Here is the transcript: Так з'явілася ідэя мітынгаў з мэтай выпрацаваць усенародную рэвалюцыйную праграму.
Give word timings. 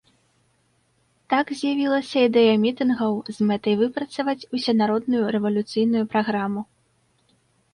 Так 1.33 1.45
з'явілася 1.59 2.17
ідэя 2.27 2.55
мітынгаў 2.63 3.13
з 3.37 3.49
мэтай 3.51 3.75
выпрацаваць 3.83 4.47
усенародную 4.61 5.23
рэвалюцыйную 5.37 6.03
праграму. 6.17 6.61